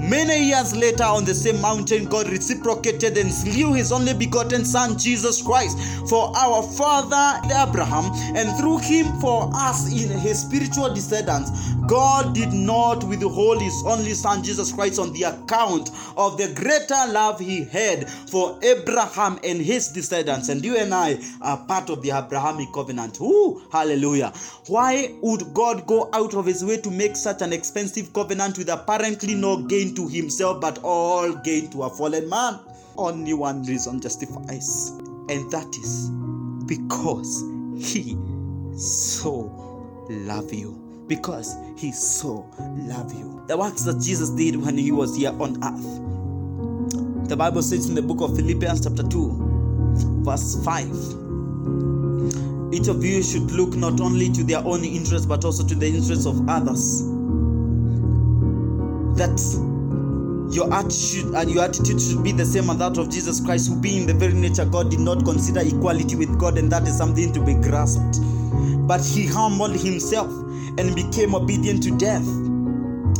Many 0.00 0.44
years 0.44 0.74
later, 0.74 1.04
on 1.04 1.24
the 1.24 1.34
same 1.34 1.60
mountain, 1.60 2.06
God 2.06 2.28
reciprocated 2.28 3.18
and 3.18 3.30
slew 3.30 3.74
his 3.74 3.92
only 3.92 4.14
begotten 4.14 4.64
son, 4.64 4.98
Jesus 4.98 5.42
Christ, 5.42 5.78
for 6.08 6.34
our 6.36 6.62
father 6.62 7.40
Abraham, 7.54 8.10
and 8.34 8.56
through 8.58 8.78
him 8.78 9.06
for 9.20 9.50
us 9.54 9.92
in 9.92 10.08
his 10.18 10.40
spiritual 10.40 10.92
descendants. 10.94 11.74
God 11.86 12.34
did 12.34 12.52
not 12.52 13.04
withhold 13.04 13.60
his 13.60 13.82
only 13.86 14.14
son, 14.14 14.42
Jesus 14.42 14.72
Christ, 14.72 14.98
on 14.98 15.12
the 15.12 15.24
account 15.24 15.90
of 16.16 16.38
the 16.38 16.52
greater 16.54 17.12
love 17.12 17.38
he 17.38 17.64
had 17.64 18.08
for 18.08 18.58
Abraham 18.62 19.38
and 19.44 19.60
his 19.60 19.88
descendants. 19.88 20.48
And 20.48 20.64
you 20.64 20.76
and 20.76 20.94
I 20.94 21.18
are 21.42 21.58
part 21.66 21.90
of 21.90 22.02
the 22.02 22.10
Abrahamic 22.10 22.72
covenant. 22.72 23.20
Ooh, 23.20 23.62
hallelujah. 23.70 24.32
Why 24.66 25.14
would 25.20 25.52
God 25.52 25.86
go 25.86 26.08
out 26.12 26.34
of 26.34 26.46
his 26.46 26.64
way 26.64 26.78
to 26.78 26.90
make 26.90 27.16
such 27.16 27.42
an 27.42 27.52
expensive 27.52 28.12
covenant 28.12 28.29
with 28.38 28.68
apparently 28.68 29.34
no 29.34 29.56
gain 29.56 29.92
to 29.96 30.06
himself, 30.06 30.60
but 30.60 30.78
all 30.84 31.32
gain 31.32 31.68
to 31.70 31.82
a 31.82 31.90
fallen 31.90 32.28
man? 32.28 32.60
Only 32.96 33.34
one 33.34 33.64
reason 33.64 34.00
justifies, 34.00 34.90
and 35.28 35.50
that 35.50 35.76
is 35.82 36.10
because 36.66 37.42
he 37.76 38.16
so 38.76 40.06
love 40.08 40.52
you. 40.52 40.76
Because 41.08 41.56
he 41.76 41.90
so 41.90 42.48
love 42.58 43.12
you. 43.12 43.42
The 43.48 43.56
works 43.56 43.82
that 43.82 44.00
jesus 44.00 44.30
did 44.30 44.54
when 44.54 44.78
he 44.78 44.92
was 44.92 45.16
here 45.16 45.30
on 45.40 45.56
earth. 45.64 47.28
The 47.28 47.36
bible 47.36 47.62
says 47.62 47.88
in 47.88 47.96
the 47.96 48.02
book 48.02 48.20
of 48.20 48.36
philippians 48.36 48.84
chapter 48.84 49.02
2 49.02 50.22
verse 50.22 50.64
5 50.64 50.86
each 52.72 52.86
of 52.86 53.04
you 53.04 53.22
should 53.22 53.50
look 53.50 53.74
not 53.74 54.00
only 54.00 54.30
to 54.30 54.44
their 54.44 54.64
own 54.64 54.84
interests 54.84 55.26
but 55.26 55.44
also 55.44 55.64
to 55.66 55.74
the 55.74 55.86
interests 55.86 56.26
of 56.26 56.48
others 56.48 57.09
that 59.20 59.38
your 60.50 60.72
attitude 60.72 61.34
and 61.34 61.50
your 61.50 61.64
attitude 61.64 62.00
should 62.00 62.24
be 62.24 62.32
the 62.32 62.44
same 62.44 62.70
as 62.70 62.78
that 62.78 62.96
of 62.96 63.10
Jesus 63.10 63.38
Christ, 63.38 63.68
who 63.68 63.80
being 63.80 64.06
the 64.06 64.14
very 64.14 64.32
nature 64.32 64.64
God 64.64 64.90
did 64.90 65.00
not 65.00 65.24
consider 65.24 65.60
equality 65.60 66.16
with 66.16 66.36
God, 66.38 66.56
and 66.56 66.72
that 66.72 66.88
is 66.88 66.96
something 66.96 67.32
to 67.34 67.40
be 67.40 67.54
grasped. 67.54 68.18
But 68.88 69.04
he 69.04 69.26
humbled 69.26 69.76
himself 69.76 70.30
and 70.78 70.96
became 70.96 71.34
obedient 71.34 71.82
to 71.84 71.96
death, 71.98 72.26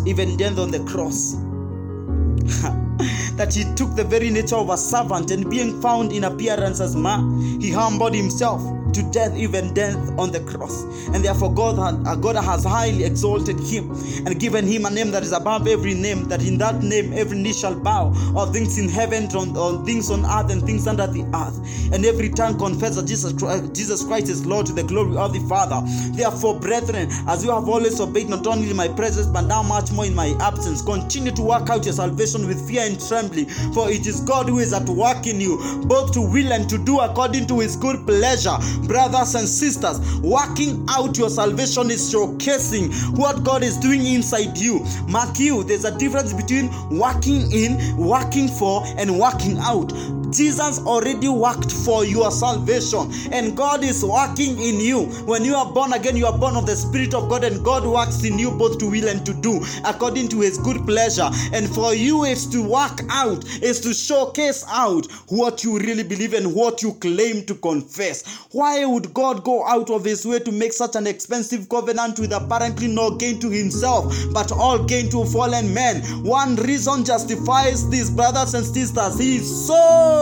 even 0.07 0.37
death 0.39 0.59
on 0.59 0.71
the 0.71 0.83
cross. 0.91 1.35
that 3.37 3.55
he 3.55 3.65
took 3.75 3.95
the 3.95 4.05
very 4.05 4.31
nature 4.31 4.57
of 4.57 4.71
a 4.71 4.77
servant 4.77 5.31
and 5.31 5.49
being 5.51 5.81
found 5.83 6.13
in 6.13 6.25
appearance 6.25 6.81
as 6.81 6.97
man, 6.97 7.61
he 7.61 7.71
humbled 7.71 8.15
himself 8.15 8.63
to 8.95 9.03
death, 9.11 9.37
even 9.37 9.73
death 9.75 9.97
on 10.19 10.31
the 10.33 10.41
cross. 10.41 10.83
And 11.09 11.25
therefore, 11.25 11.53
God, 11.55 11.79
had, 11.79 12.07
uh, 12.07 12.17
God 12.17 12.37
has 12.37 12.65
highly 12.65 13.05
exalted 13.05 13.59
him 13.61 13.91
and 14.27 14.39
given 14.39 14.67
him 14.67 14.85
a 14.87 14.91
name 14.91 15.11
that 15.13 15.23
is 15.23 15.33
above 15.33 15.67
every 15.67 15.95
name, 15.95 16.25
that 16.29 16.43
in 16.43 16.59
that 16.59 16.83
name 16.83 17.13
every 17.13 17.39
knee 17.39 17.53
shall 17.53 17.79
bow, 17.79 18.13
of 18.37 18.53
things 18.53 18.79
in 18.79 18.89
heaven, 18.89 19.25
on, 19.37 19.57
on 19.57 19.85
things 19.85 20.11
on 20.11 20.25
earth, 20.25 20.51
and 20.51 20.63
things 20.65 20.87
under 20.87 21.07
the 21.07 21.23
earth. 21.35 21.59
And 21.93 22.05
every 22.05 22.29
tongue 22.29 22.59
confess 22.59 22.97
that 22.97 23.07
Jesus 23.07 23.33
Christ, 23.33 23.65
uh, 23.65 23.73
Jesus 23.73 24.05
Christ 24.05 24.29
is 24.29 24.47
Lord 24.47 24.67
to 24.67 24.73
the 24.73 24.83
glory 24.83 25.17
of 25.17 25.33
the 25.33 25.41
Father. 25.49 25.81
Therefore, 26.13 26.59
brethren, 26.59 27.09
as 27.27 27.45
you 27.45 27.51
have 27.51 27.69
always 27.69 28.01
obeyed 28.01 28.29
not 28.29 28.47
only 28.47 28.71
in 28.71 28.77
my 28.77 28.89
presence, 28.89 29.27
but 29.27 29.43
now 29.43 29.63
much 29.63 29.91
more 29.93 30.07
in 30.07 30.15
my 30.15 30.37
absence, 30.41 30.83
continue 30.83 31.33
to 31.33 31.43
work 31.43 31.69
out 31.71 31.85
your 31.85 31.95
salvation 31.95 32.47
with 32.47 32.67
fear 32.69 32.83
and 32.83 33.01
trembling, 33.01 33.47
for 33.75 33.91
it 33.91 34.07
is 34.07 34.21
God 34.21 34.49
who 34.49 34.59
is 34.59 34.73
at 34.73 34.89
work 34.89 35.27
in 35.27 35.41
you, 35.41 35.59
both 35.87 36.13
to 36.13 36.21
will 36.21 36.53
and 36.53 36.69
to 36.69 36.79
do 36.79 37.01
according 37.01 37.47
to 37.49 37.61
his 37.61 37.77
good 37.77 38.07
pleasure 38.07 38.57
brothers 38.87 39.35
and 39.35 39.49
sisters, 39.49 40.01
working 40.21 40.85
out 40.89 41.17
your 41.19 41.31
salvation 41.31 41.91
is 41.91 42.13
showcasing 42.13 42.93
what 43.19 43.43
God 43.45 43.63
is 43.63 43.77
doing 43.77 44.05
inside 44.07 44.57
you. 44.59 44.85
Mark 45.09 45.39
you, 45.39 45.65
there's 45.65 45.85
a 45.85 45.97
difference 45.99 46.33
between 46.33 46.71
working 46.91 47.51
in, 47.53 47.97
working 47.97 48.49
for, 48.49 48.83
and 48.99 49.19
working 49.19 49.59
out. 49.59 49.93
Jesus 50.33 50.79
already 50.81 51.29
worked 51.29 51.73
for 51.73 52.05
your 52.05 52.31
salvation, 52.31 53.11
and 53.33 53.57
God 53.57 53.83
is 53.83 54.05
working 54.05 54.61
in 54.61 54.81
you. 54.81 55.07
When 55.27 55.45
you 55.45 55.55
are 55.55 55.73
born 55.73 55.93
again, 55.93 56.17
you 56.17 56.27
are 56.27 56.37
born 56.37 56.57
of 56.57 56.67
the 56.67 56.77
Spirit 56.77 57.15
of 57.15 57.29
God, 57.29 57.45
and 57.45 57.65
God 57.65 57.85
works 57.85 58.25
in 58.25 58.39
you 58.39 58.51
both 58.51 58.79
to 58.79 58.91
will 58.91 59.09
and 59.09 59.25
to 59.27 59.35
do 59.35 59.61
according 59.85 60.29
to 60.29 60.41
His 60.41 60.59
good 60.59 60.87
pleasure. 60.87 61.29
And 61.53 61.69
for 61.75 61.95
you, 61.95 62.25
is 62.25 62.47
to 62.49 62.63
work 62.63 63.01
out, 63.11 63.45
is 63.63 63.81
to 63.81 63.95
showcase 63.95 64.65
out 64.69 65.11
what 65.29 65.65
you 65.65 65.79
really 65.79 66.03
believe 66.03 66.35
and 66.35 66.55
what 66.55 66.83
you 66.83 66.95
claim 66.95 67.45
to 67.47 67.55
confess. 67.55 68.47
Why 68.53 68.85
would 68.85 69.13
God 69.15 69.45
go 69.45 69.67
out 69.67 69.91
of 69.91 70.05
His 70.05 70.27
way 70.27 70.39
to 70.41 70.53
make 70.53 70.73
such 70.73 70.97
an 70.97 71.07
expensive 71.07 71.69
covenant 71.69 72.19
with 72.19 72.33
apparently 72.33 72.89
no 72.89 73.17
gain 73.17 73.41
to 73.41 73.51
Himself, 73.51 74.15
but 74.33 74.53
all 74.53 74.79
gain 74.79 75.11
to 75.11 75.25
fallen 75.25 75.73
men? 75.73 76.03
One 76.25 76.57
reason 76.57 77.05
justifies 77.05 77.89
this, 77.91 78.11
brothers 78.11 78.55
and 78.55 78.65
sisters. 78.65 79.19
He 79.19 79.37
is 79.37 79.67
so 79.67 80.20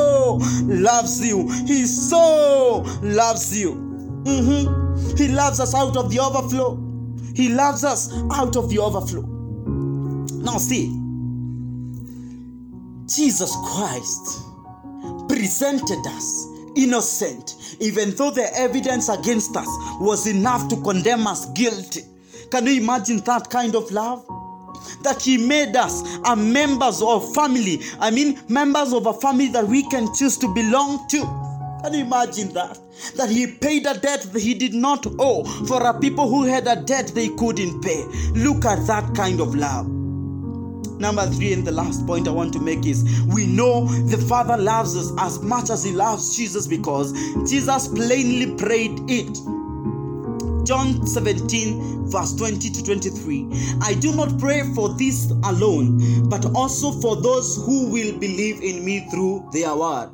loves 0.64 1.26
you. 1.26 1.48
He 1.66 1.84
so 1.86 2.84
loves 3.02 3.58
you. 3.58 3.72
Mm-hmm. 4.24 5.16
He 5.16 5.28
loves 5.28 5.60
us 5.60 5.74
out 5.74 5.96
of 5.96 6.10
the 6.10 6.20
overflow. 6.20 6.76
He 7.34 7.48
loves 7.48 7.84
us 7.84 8.12
out 8.32 8.56
of 8.56 8.68
the 8.68 8.78
overflow. 8.78 9.22
Now, 10.42 10.58
see, 10.58 10.88
Jesus 13.06 13.54
Christ 13.74 14.42
presented 15.28 16.06
us 16.06 16.46
innocent, 16.76 17.76
even 17.80 18.10
though 18.16 18.30
the 18.30 18.48
evidence 18.56 19.08
against 19.08 19.56
us 19.56 19.68
was 20.00 20.26
enough 20.26 20.68
to 20.68 20.76
condemn 20.82 21.26
us 21.26 21.46
guilty. 21.52 22.02
Can 22.50 22.66
you 22.66 22.80
imagine 22.80 23.18
that 23.18 23.50
kind 23.50 23.74
of 23.74 23.90
love? 23.90 24.26
That 25.02 25.22
he 25.22 25.36
made 25.38 25.76
us 25.76 26.02
a 26.24 26.36
members 26.36 27.02
of 27.02 27.34
family. 27.34 27.80
I 28.00 28.10
mean 28.10 28.40
members 28.48 28.92
of 28.92 29.06
a 29.06 29.12
family 29.12 29.48
that 29.48 29.66
we 29.66 29.82
can 29.88 30.12
choose 30.14 30.36
to 30.38 30.52
belong 30.52 31.06
to. 31.08 31.48
Can 31.82 31.94
you 31.94 32.04
imagine 32.04 32.52
that? 32.54 32.78
That 33.16 33.30
he 33.30 33.46
paid 33.46 33.86
a 33.86 33.94
debt 33.94 34.22
that 34.32 34.40
he 34.40 34.54
did 34.54 34.74
not 34.74 35.06
owe 35.18 35.44
for 35.66 35.86
a 35.86 35.98
people 35.98 36.28
who 36.28 36.44
had 36.44 36.66
a 36.66 36.76
debt 36.76 37.12
they 37.14 37.28
couldn't 37.28 37.82
pay. 37.82 38.04
Look 38.34 38.64
at 38.64 38.86
that 38.88 39.14
kind 39.14 39.40
of 39.40 39.54
love. 39.54 39.86
Number 40.98 41.24
three, 41.26 41.52
and 41.52 41.64
the 41.64 41.70
last 41.70 42.04
point 42.06 42.26
I 42.26 42.32
want 42.32 42.52
to 42.54 42.60
make 42.60 42.84
is 42.84 43.04
we 43.26 43.46
know 43.46 43.86
the 44.08 44.18
Father 44.18 44.56
loves 44.56 44.96
us 44.96 45.12
as 45.20 45.40
much 45.40 45.70
as 45.70 45.84
He 45.84 45.92
loves 45.92 46.36
Jesus 46.36 46.66
because 46.66 47.12
Jesus 47.48 47.86
plainly 47.86 48.56
prayed 48.56 48.98
it. 49.08 49.38
John 50.68 51.06
17, 51.06 52.10
verse 52.10 52.34
20 52.34 52.68
to 52.68 52.84
23. 52.84 53.48
I 53.80 53.94
do 53.94 54.14
not 54.14 54.38
pray 54.38 54.62
for 54.74 54.90
this 54.90 55.30
alone, 55.44 56.28
but 56.28 56.44
also 56.54 56.92
for 56.92 57.16
those 57.16 57.56
who 57.64 57.90
will 57.90 58.18
believe 58.18 58.60
in 58.60 58.84
me 58.84 59.08
through 59.10 59.48
their 59.50 59.74
word 59.74 60.10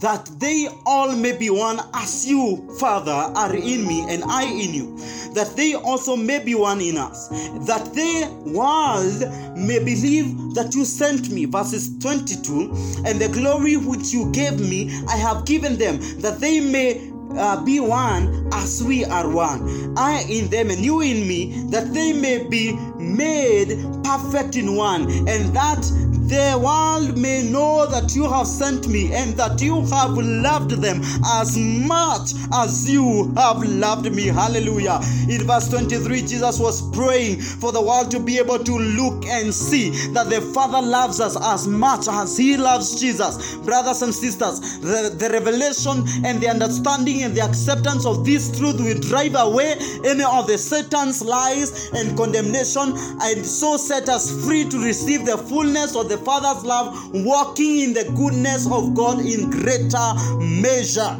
that 0.00 0.26
they 0.40 0.68
all 0.84 1.14
may 1.14 1.36
be 1.36 1.48
one 1.48 1.80
as 1.94 2.26
you, 2.26 2.68
Father, 2.78 3.12
are 3.12 3.54
in 3.54 3.86
me 3.86 4.04
and 4.08 4.24
I 4.24 4.44
in 4.44 4.74
you, 4.74 4.96
that 5.32 5.54
they 5.56 5.74
also 5.74 6.16
may 6.16 6.42
be 6.44 6.54
one 6.54 6.80
in 6.80 6.98
us, 6.98 7.28
that 7.66 7.94
the 7.94 8.28
world 8.44 9.20
may 9.56 9.78
believe 9.78 10.54
that 10.54 10.74
you 10.74 10.84
sent 10.84 11.30
me. 11.30 11.46
Verses 11.46 11.96
22 11.98 13.04
And 13.06 13.18
the 13.18 13.30
glory 13.32 13.76
which 13.76 14.12
you 14.12 14.30
gave 14.32 14.58
me, 14.60 14.92
I 15.08 15.16
have 15.16 15.46
given 15.46 15.78
them, 15.78 15.98
that 16.20 16.40
they 16.40 16.60
may 16.60 17.12
uh, 17.36 17.62
be 17.64 17.80
one 17.80 18.48
as 18.52 18.82
we 18.82 19.04
are 19.04 19.28
one. 19.28 19.94
I 19.96 20.24
in 20.28 20.48
them 20.48 20.70
and 20.70 20.84
you 20.84 21.00
in 21.00 21.26
me, 21.26 21.66
that 21.70 21.92
they 21.92 22.12
may 22.12 22.46
be 22.48 22.74
made 22.98 23.68
perfect 24.04 24.56
in 24.56 24.76
one, 24.76 25.02
and 25.02 25.54
that 25.54 25.84
the 26.28 26.58
world 26.58 27.16
may 27.16 27.42
know 27.48 27.86
that 27.86 28.14
you 28.14 28.28
have 28.28 28.46
sent 28.46 28.88
me 28.88 29.12
and 29.12 29.34
that 29.36 29.60
you 29.60 29.84
have 29.86 30.10
loved 30.16 30.72
them 30.72 31.00
as 31.24 31.56
much 31.56 32.32
as 32.52 32.90
you 32.90 33.32
have 33.36 33.62
loved 33.62 34.12
me. 34.12 34.26
Hallelujah. 34.26 35.00
In 35.28 35.46
verse 35.46 35.68
23, 35.68 36.22
Jesus 36.22 36.58
was 36.58 36.88
praying 36.90 37.40
for 37.40 37.70
the 37.70 37.80
world 37.80 38.10
to 38.10 38.18
be 38.20 38.38
able 38.38 38.58
to 38.58 38.72
look 38.72 39.24
and 39.26 39.54
see 39.54 39.90
that 40.12 40.28
the 40.28 40.40
Father 40.40 40.84
loves 40.84 41.20
us 41.20 41.36
as 41.40 41.68
much 41.68 42.08
as 42.08 42.36
He 42.36 42.56
loves 42.56 43.00
Jesus. 43.00 43.56
Brothers 43.58 44.02
and 44.02 44.12
sisters, 44.12 44.78
the, 44.80 45.14
the 45.16 45.30
revelation 45.30 46.04
and 46.24 46.40
the 46.40 46.48
understanding 46.48 47.22
and 47.22 47.36
the 47.36 47.42
acceptance 47.42 48.04
of 48.04 48.24
this 48.24 48.58
truth 48.58 48.80
will 48.80 48.98
drive 48.98 49.34
away 49.36 49.76
any 50.04 50.24
of 50.24 50.46
the 50.46 50.58
Satan's 50.58 51.22
lies 51.22 51.90
and 51.92 52.16
condemnation 52.16 52.94
and 53.22 53.46
so 53.46 53.76
set 53.76 54.08
us 54.08 54.44
free 54.44 54.64
to 54.68 54.78
receive 54.82 55.24
the 55.24 55.38
fullness 55.38 55.94
of 55.94 56.08
the 56.08 56.15
Father's 56.18 56.64
love, 56.64 57.10
walking 57.12 57.80
in 57.80 57.92
the 57.92 58.04
goodness 58.16 58.66
of 58.70 58.94
God 58.94 59.20
in 59.20 59.50
greater 59.50 60.14
measure. 60.38 61.16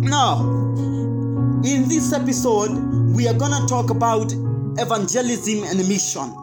Now, 0.00 0.40
in 1.64 1.88
this 1.88 2.12
episode, 2.12 2.70
we 3.14 3.28
are 3.28 3.34
going 3.34 3.52
to 3.52 3.66
talk 3.66 3.90
about 3.90 4.32
evangelism 4.78 5.64
and 5.64 5.88
mission. 5.88 6.34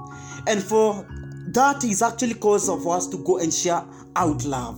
And 0.47 0.61
for 0.61 1.05
that 1.53 1.83
is 1.83 2.01
actually 2.01 2.35
cause 2.35 2.69
of 2.69 2.85
us 2.87 3.07
to 3.07 3.17
go 3.17 3.39
and 3.39 3.53
share 3.53 3.83
out 4.15 4.45
love. 4.45 4.77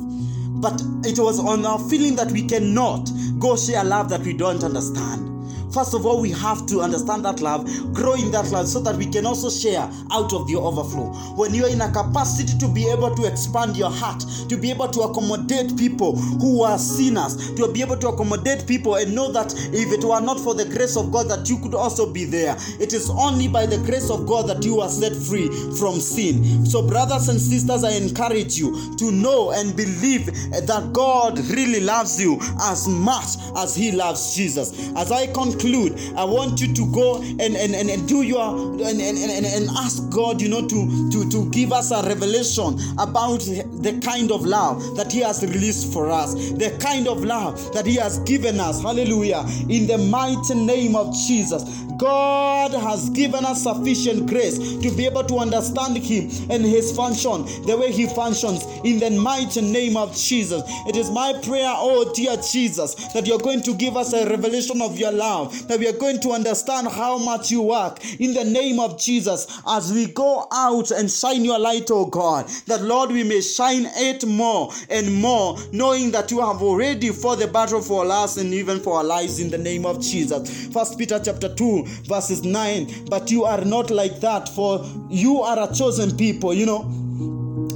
But 0.62 0.82
it 1.04 1.20
was 1.20 1.40
on 1.40 1.66
our 1.66 1.80
feeling 1.90 2.16
that 2.16 2.32
we 2.32 2.46
cannot 2.46 3.10
go 3.40 3.56
share 3.56 3.84
love 3.84 4.10
that 4.10 4.22
we 4.22 4.34
don't 4.34 4.64
understand. 4.64 5.29
First 5.72 5.94
of 5.94 6.06
all, 6.06 6.20
we 6.20 6.32
have 6.32 6.66
to 6.68 6.82
understand 6.82 7.24
that 7.26 7.42
love, 7.42 7.66
grow 7.94 8.14
in 8.14 8.32
that 8.32 8.50
love 8.52 8.68
so 8.68 8.80
that 8.82 8.96
we 8.96 9.06
can 9.06 9.26
also 9.26 9.50
share 9.50 9.88
out 10.12 10.34
of 10.34 10.48
the 10.48 10.56
overflow. 10.56 11.14
When 11.36 11.54
you 11.54 11.66
are 11.66 11.70
in 11.70 11.82
a 11.82 11.92
capacity 11.92 12.58
to 12.58 12.68
be 12.68 12.90
able 12.90 13.16
to 13.16 13.26
expand 13.26 13.78
your 13.78 13.92
heart, 13.92 14.24
to 14.50 14.58
be 14.58 14.72
able 14.72 14.88
to 14.88 15.02
accommodate 15.02 15.78
people 15.78 16.16
who 16.16 16.64
are 16.64 16.78
sinners, 16.78 17.54
to 17.54 17.72
be 17.72 17.82
able 17.82 17.98
to 17.98 18.08
accommodate 18.10 18.66
people 18.68 18.96
and 18.96 19.14
know 19.14 19.32
that 19.32 19.54
if 19.72 19.92
it 19.92 20.04
were 20.04 20.20
not 20.22 20.40
for 20.40 20.56
the 20.56 20.66
grace 20.66 20.98
of 20.98 21.12
God, 21.12 21.30
that 21.30 21.48
you 21.50 21.60
could 21.60 21.76
also 21.76 22.12
be 22.12 22.26
there. 22.26 22.56
It 22.80 22.94
is 22.94 23.10
only 23.10 23.48
by 23.48 23.66
the 23.66 23.78
grace 23.78 24.10
of 24.10 24.26
God 24.26 24.48
that 24.48 24.66
you 24.66 24.82
are 24.82 24.90
set 24.90 25.16
free 25.16 25.50
from 25.78 26.00
sin. 26.00 26.66
So, 26.66 26.82
brothers 26.88 27.30
and 27.30 27.40
sisters, 27.40 27.84
I 27.84 27.92
encourage 27.92 28.58
you 28.58 28.96
to 28.98 29.12
know 29.12 29.52
and 29.52 29.76
believe 29.76 30.26
that 30.26 30.90
God 30.94 31.38
really 31.50 31.82
loves 31.82 32.20
you 32.20 32.40
as 32.62 32.88
much 32.88 33.38
as 33.56 33.76
He 33.76 33.92
loves 33.92 34.36
Jesus. 34.36 34.92
As 34.96 35.12
I 35.12 35.28
conclude, 35.28 35.59
I 35.62 36.24
want 36.24 36.62
you 36.62 36.74
to 36.74 36.92
go 36.94 37.18
and, 37.22 37.42
and, 37.42 37.76
and, 37.76 37.90
and 37.90 38.08
do 38.08 38.22
your 38.22 38.56
and, 38.56 38.84
and, 38.84 39.18
and, 39.18 39.46
and 39.46 39.70
ask 39.78 40.10
God, 40.10 40.42
you 40.42 40.48
know, 40.48 40.66
to, 40.68 41.10
to, 41.12 41.30
to 41.30 41.50
give 41.50 41.74
us 41.74 41.92
a 41.92 42.02
revelation 42.04 42.80
about 42.98 43.42
the 43.42 44.00
kind 44.04 44.32
of 44.32 44.46
love 44.46 44.96
that 44.96 45.12
He 45.12 45.20
has 45.20 45.44
released 45.44 45.92
for 45.92 46.10
us, 46.10 46.34
the 46.34 46.78
kind 46.82 47.08
of 47.08 47.24
love 47.24 47.74
that 47.74 47.86
He 47.86 47.96
has 47.96 48.20
given 48.20 48.60
us. 48.60 48.82
Hallelujah. 48.82 49.44
In 49.68 49.88
the 49.88 49.98
mighty 49.98 50.56
name 50.56 50.96
of 50.96 51.14
Jesus. 51.28 51.64
God 52.00 52.72
has 52.72 53.10
given 53.10 53.44
us 53.46 53.64
sufficient 53.64 54.28
grace 54.28 54.58
to 54.58 54.90
be 54.96 55.06
able 55.06 55.26
to 55.26 55.38
understand 55.40 55.98
Him 55.98 56.30
and 56.50 56.64
His 56.66 56.96
function, 56.96 57.44
the 57.66 57.76
way 57.78 57.92
He 57.92 58.08
functions, 58.08 58.64
in 58.86 59.00
the 59.00 59.10
mighty 59.12 59.62
name 59.62 59.98
of 59.98 60.16
Jesus. 60.16 60.64
It 60.88 60.96
is 60.96 61.12
my 61.12 61.34
prayer, 61.44 61.72
oh 61.76 62.12
dear 62.16 62.38
Jesus, 62.38 62.96
that 63.14 63.28
you're 63.28 63.38
going 63.38 63.62
to 63.64 63.74
give 63.76 63.98
us 63.98 64.14
a 64.14 64.26
revelation 64.30 64.82
of 64.82 64.98
your 64.98 65.12
love, 65.12 65.49
that 65.68 65.80
we 65.80 65.88
are 65.88 65.98
going 65.98 66.20
to 66.22 66.32
understand 66.32 66.88
how 66.88 67.18
much 67.18 67.52
you 67.52 67.62
work 67.62 68.04
in 68.20 68.34
the 68.34 68.44
name 68.44 68.80
of 68.80 69.00
Jesus 69.00 69.62
as 69.68 69.92
we 69.92 70.08
go 70.08 70.48
out 70.52 70.92
and 70.92 71.10
shine 71.10 71.44
your 71.46 71.60
light, 71.60 71.90
oh 71.92 72.06
God, 72.06 72.48
that 72.68 72.82
Lord, 72.82 73.12
we 73.12 73.24
may 73.24 73.42
shine 73.42 73.86
it 73.96 74.26
more 74.26 74.72
and 74.90 75.14
more, 75.14 75.58
knowing 75.72 76.12
that 76.12 76.32
you 76.32 76.40
have 76.42 76.62
already 76.62 77.10
fought 77.10 77.40
the 77.40 77.48
battle 77.48 77.82
for 77.82 78.10
us 78.10 78.38
and 78.38 78.54
even 78.54 78.80
for 78.80 78.98
our 78.98 79.04
lives 79.04 79.40
in 79.40 79.50
the 79.50 79.58
name 79.58 79.86
of 79.86 80.02
Jesus. 80.02 80.68
First 80.68 80.98
Peter 80.98 81.20
chapter 81.24 81.54
2, 81.54 81.86
verses 82.06 82.44
9. 82.44 83.06
But 83.10 83.32
you 83.32 83.44
are 83.44 83.64
not 83.64 83.90
like 83.90 84.20
that, 84.20 84.50
for 84.50 84.86
you 85.10 85.42
are 85.42 85.70
a 85.70 85.74
chosen 85.74 86.16
people, 86.16 86.54
you 86.54 86.66
know. 86.66 86.96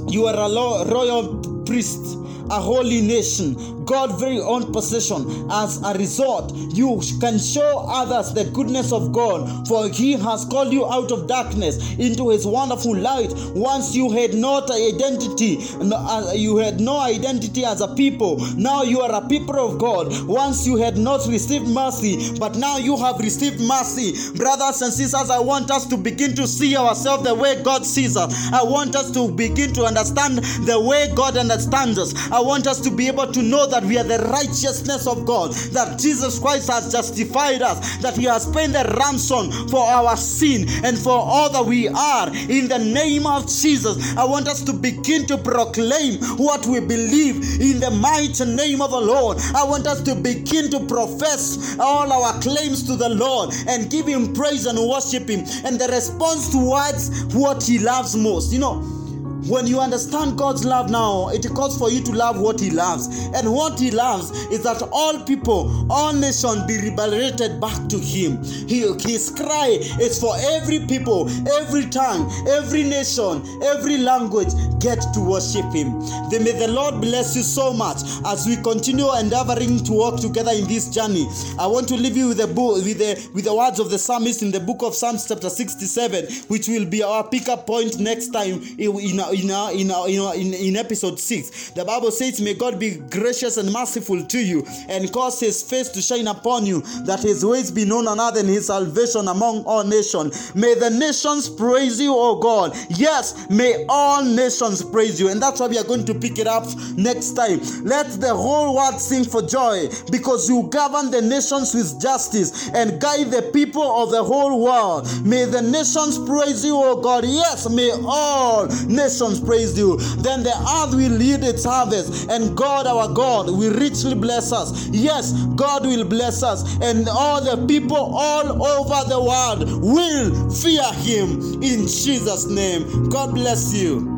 You 0.08 0.26
are 0.26 0.34
a 0.36 0.90
royal 0.90 1.64
priest 1.64 2.18
a 2.50 2.60
holy 2.60 3.00
nation, 3.00 3.83
God's 3.86 4.20
very 4.20 4.40
own 4.40 4.72
possession. 4.72 5.48
As 5.50 5.82
a 5.82 5.94
result, 5.94 6.54
you 6.54 7.00
can 7.20 7.38
show 7.38 7.86
others 7.88 8.32
the 8.32 8.44
goodness 8.52 8.92
of 8.92 9.12
God, 9.12 9.66
for 9.68 9.88
He 9.88 10.12
has 10.12 10.44
called 10.44 10.72
you 10.72 10.86
out 10.86 11.10
of 11.10 11.26
darkness 11.26 11.98
into 11.98 12.30
His 12.30 12.46
wonderful 12.46 12.96
light. 12.96 13.32
Once 13.54 13.94
you 13.94 14.10
had 14.10 14.34
not 14.34 14.70
identity, 14.70 15.58
uh, 15.80 16.32
you 16.34 16.56
had 16.56 16.80
no 16.80 16.98
identity 16.98 17.64
as 17.64 17.80
a 17.80 17.94
people. 17.94 18.38
Now 18.56 18.82
you 18.82 19.00
are 19.00 19.22
a 19.22 19.28
people 19.28 19.58
of 19.58 19.78
God. 19.78 20.12
Once 20.26 20.66
you 20.66 20.76
had 20.76 20.96
not 20.96 21.26
received 21.26 21.68
mercy, 21.68 22.38
but 22.38 22.56
now 22.56 22.78
you 22.78 22.96
have 22.96 23.18
received 23.18 23.60
mercy. 23.60 24.12
Brothers 24.36 24.82
and 24.82 24.92
sisters, 24.92 25.30
I 25.30 25.38
want 25.38 25.70
us 25.70 25.86
to 25.86 25.96
begin 25.96 26.34
to 26.36 26.46
see 26.46 26.76
ourselves 26.76 27.24
the 27.24 27.34
way 27.34 27.62
God 27.62 27.84
sees 27.84 28.16
us. 28.16 28.52
I 28.52 28.62
want 28.62 28.96
us 28.96 29.10
to 29.12 29.30
begin 29.30 29.72
to 29.74 29.84
understand 29.84 30.38
the 30.38 30.80
way 30.80 31.10
God 31.14 31.36
understands 31.36 31.98
us. 31.98 32.14
I 32.30 32.40
want 32.40 32.66
us 32.66 32.80
to 32.80 32.90
be 32.90 33.08
able 33.08 33.30
to 33.32 33.42
know 33.42 33.66
that 33.74 33.82
we 33.84 33.98
are 33.98 34.04
the 34.04 34.18
righteousness 34.30 35.08
of 35.08 35.26
God, 35.26 35.52
that 35.72 35.98
Jesus 35.98 36.38
Christ 36.38 36.70
has 36.70 36.92
justified 36.92 37.60
us, 37.60 37.96
that 37.98 38.16
He 38.16 38.22
has 38.24 38.46
paid 38.52 38.70
the 38.70 38.84
ransom 39.00 39.50
for 39.66 39.82
our 39.82 40.16
sin 40.16 40.68
and 40.84 40.96
for 40.96 41.10
all 41.10 41.50
that 41.50 41.66
we 41.66 41.88
are. 41.88 42.28
In 42.28 42.68
the 42.68 42.78
name 42.78 43.26
of 43.26 43.48
Jesus, 43.48 44.16
I 44.16 44.24
want 44.24 44.46
us 44.46 44.62
to 44.62 44.72
begin 44.72 45.26
to 45.26 45.36
proclaim 45.36 46.22
what 46.36 46.64
we 46.66 46.78
believe 46.78 47.60
in 47.60 47.80
the 47.80 47.90
mighty 47.90 48.44
name 48.44 48.80
of 48.80 48.92
the 48.92 49.00
Lord. 49.00 49.38
I 49.56 49.64
want 49.64 49.88
us 49.88 50.00
to 50.02 50.14
begin 50.14 50.70
to 50.70 50.78
profess 50.86 51.76
all 51.80 52.12
our 52.12 52.40
claims 52.40 52.84
to 52.84 52.94
the 52.94 53.08
Lord 53.08 53.52
and 53.66 53.90
give 53.90 54.06
Him 54.06 54.32
praise 54.34 54.66
and 54.66 54.78
worship 54.78 55.28
Him. 55.28 55.40
And 55.66 55.80
the 55.80 55.88
response 55.90 56.52
towards 56.52 57.34
what 57.34 57.64
He 57.64 57.80
loves 57.80 58.14
most, 58.14 58.52
you 58.52 58.60
know 58.60 59.03
when 59.46 59.66
you 59.66 59.80
understand 59.80 60.38
God's 60.38 60.64
love 60.64 60.90
now, 60.90 61.28
it 61.28 61.46
calls 61.50 61.78
for 61.78 61.90
you 61.90 62.02
to 62.04 62.12
love 62.12 62.40
what 62.40 62.60
He 62.60 62.70
loves. 62.70 63.08
And 63.34 63.52
what 63.52 63.78
He 63.78 63.90
loves 63.90 64.30
is 64.46 64.62
that 64.62 64.82
all 64.92 65.20
people, 65.24 65.86
all 65.90 66.12
nations 66.12 66.64
be 66.64 66.78
liberated 66.90 67.60
back 67.60 67.88
to 67.88 67.98
Him. 67.98 68.42
He, 68.68 68.80
his 69.00 69.30
cry 69.30 69.78
is 70.00 70.18
for 70.18 70.34
every 70.38 70.80
people, 70.86 71.28
every 71.50 71.86
tongue, 71.86 72.30
every 72.48 72.84
nation, 72.84 73.44
every 73.62 73.98
language 73.98 74.52
get 74.80 75.00
to 75.14 75.20
worship 75.20 75.66
Him. 75.72 76.00
Then 76.30 76.44
may 76.44 76.52
the 76.52 76.68
Lord 76.68 77.00
bless 77.00 77.36
you 77.36 77.42
so 77.42 77.72
much 77.72 77.98
as 78.26 78.46
we 78.46 78.56
continue 78.56 79.12
endeavoring 79.14 79.84
to 79.84 79.92
walk 79.92 80.20
together 80.20 80.52
in 80.52 80.66
this 80.66 80.88
journey. 80.88 81.26
I 81.58 81.66
want 81.66 81.88
to 81.88 81.96
leave 81.96 82.16
you 82.16 82.28
with 82.28 82.38
the 82.38 82.46
book, 82.46 82.76
with 82.76 82.98
the 82.98 83.14
with 83.34 83.44
the 83.44 83.54
words 83.54 83.78
of 83.78 83.90
the 83.90 83.98
psalmist 83.98 84.42
in 84.42 84.50
the 84.50 84.60
book 84.60 84.82
of 84.82 84.94
Psalms, 84.94 85.26
chapter 85.26 85.50
67, 85.50 86.26
which 86.48 86.68
will 86.68 86.84
be 86.84 87.02
our 87.02 87.26
pickup 87.26 87.66
point 87.66 87.98
next 87.98 88.28
time 88.28 88.62
in, 88.78 88.98
in 88.98 89.20
in, 89.34 89.50
our, 89.50 89.72
in, 89.72 89.90
our, 89.90 90.08
in, 90.08 90.20
our, 90.20 90.34
in, 90.34 90.54
in 90.54 90.76
episode 90.76 91.18
6. 91.18 91.70
The 91.70 91.84
Bible 91.84 92.10
says, 92.10 92.40
May 92.40 92.54
God 92.54 92.78
be 92.78 92.96
gracious 92.96 93.56
and 93.56 93.72
merciful 93.72 94.24
to 94.24 94.38
you 94.38 94.64
and 94.88 95.12
cause 95.12 95.40
his 95.40 95.62
face 95.62 95.88
to 95.90 96.02
shine 96.02 96.26
upon 96.26 96.66
you, 96.66 96.82
that 97.04 97.20
his 97.20 97.44
ways 97.44 97.70
be 97.70 97.84
known 97.84 98.06
on 98.08 98.20
earth 98.20 98.38
and 98.38 98.48
his 98.48 98.66
salvation 98.66 99.28
among 99.28 99.64
all 99.64 99.84
nations. 99.84 100.54
May 100.54 100.74
the 100.74 100.90
nations 100.90 101.48
praise 101.48 102.00
you, 102.00 102.14
O 102.14 102.36
God. 102.36 102.76
Yes, 102.90 103.48
may 103.50 103.84
all 103.88 104.24
nations 104.24 104.82
praise 104.82 105.20
you. 105.20 105.28
And 105.28 105.40
that's 105.40 105.60
why 105.60 105.66
we 105.66 105.78
are 105.78 105.84
going 105.84 106.04
to 106.06 106.14
pick 106.14 106.38
it 106.38 106.46
up 106.46 106.64
next 106.96 107.32
time. 107.32 107.60
Let 107.84 108.08
the 108.20 108.34
whole 108.34 108.76
world 108.76 109.00
sing 109.00 109.24
for 109.24 109.42
joy 109.42 109.88
because 110.10 110.48
you 110.48 110.68
govern 110.70 111.10
the 111.10 111.22
nations 111.22 111.74
with 111.74 112.00
justice 112.00 112.70
and 112.70 113.00
guide 113.00 113.30
the 113.30 113.50
people 113.52 114.02
of 114.02 114.10
the 114.10 114.22
whole 114.22 114.62
world. 114.62 115.08
May 115.24 115.44
the 115.44 115.62
nations 115.62 116.18
praise 116.18 116.64
you, 116.64 116.76
O 116.76 117.00
God. 117.00 117.24
Yes, 117.24 117.68
may 117.68 117.90
all 118.04 118.66
nations 118.86 119.23
nations 119.28 119.46
praised 119.46 119.78
you. 119.78 119.96
Then 119.96 120.42
the 120.42 120.50
earth 120.50 120.94
will 120.94 121.12
lead 121.12 121.44
its 121.44 121.64
harvest, 121.64 122.30
and 122.30 122.56
God, 122.56 122.86
our 122.86 123.12
God, 123.12 123.46
will 123.46 123.72
richly 123.74 124.14
bless 124.14 124.52
us. 124.52 124.88
Yes, 124.88 125.32
God 125.54 125.86
will 125.86 126.04
bless 126.04 126.42
us, 126.42 126.78
and 126.80 127.08
all 127.08 127.42
the 127.42 127.66
people 127.66 127.96
all 127.96 128.66
over 128.66 129.08
the 129.08 129.22
world 129.22 129.82
will 129.82 130.50
fear 130.50 130.92
Him 130.94 131.62
in 131.62 131.86
Jesus' 131.86 132.46
name. 132.46 133.08
God 133.08 133.34
bless 133.34 133.74
you. 133.74 134.10